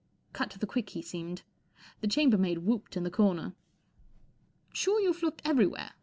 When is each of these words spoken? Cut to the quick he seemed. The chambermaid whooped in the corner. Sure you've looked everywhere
Cut 0.33 0.49
to 0.49 0.57
the 0.57 0.65
quick 0.65 0.89
he 0.89 1.03
seemed. 1.03 1.43
The 1.99 2.07
chambermaid 2.07 2.57
whooped 2.65 2.97
in 2.97 3.03
the 3.03 3.11
corner. 3.11 3.53
Sure 4.73 4.99
you've 4.99 5.21
looked 5.21 5.43
everywhere 5.45 5.91